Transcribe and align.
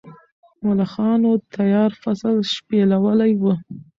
ملخانو 0.65 1.31
تیار 1.55 1.91
فصل 2.01 2.35
شپېلولی 2.53 3.33
و. 3.41 3.43